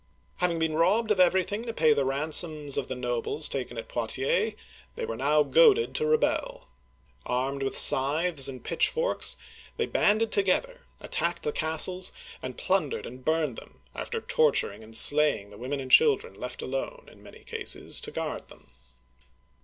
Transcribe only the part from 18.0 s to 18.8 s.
to guard them.